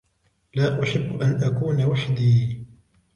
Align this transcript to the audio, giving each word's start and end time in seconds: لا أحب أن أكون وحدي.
لا 0.55 0.83
أحب 0.83 1.21
أن 1.21 1.43
أكون 1.43 1.85
وحدي. 1.85 2.65